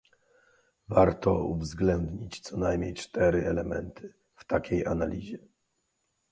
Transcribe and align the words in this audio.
Warto 0.89 1.43
uwzględnić 1.45 2.39
co 2.39 2.57
najmniej 2.57 2.93
cztery 2.93 3.45
elementy 3.47 4.13
w 4.35 4.45
takiej 4.45 4.85
analizie: 4.85 5.37